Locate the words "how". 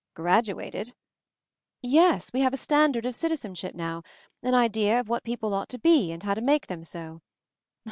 6.23-6.33